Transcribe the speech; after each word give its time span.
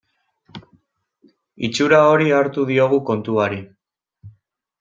Itxura 1.69 1.99
hori 2.05 2.33
hartu 2.39 2.67
diogu 2.71 2.99
kontuari. 3.11 3.63